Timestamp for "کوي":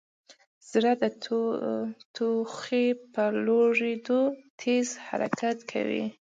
5.71-6.05